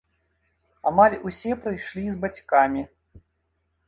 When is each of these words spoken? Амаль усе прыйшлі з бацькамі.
Амаль 0.91 1.15
усе 1.31 1.51
прыйшлі 1.65 2.05
з 2.13 2.17
бацькамі. 2.23 2.83